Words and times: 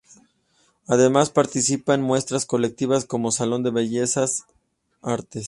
Además 0.87 1.29
participa 1.29 1.93
en 1.93 2.01
muestras 2.01 2.47
colectivas 2.47 3.05
como 3.05 3.31
Salón 3.31 3.61
de 3.61 3.69
Bellas 3.69 4.43
Artes. 5.03 5.39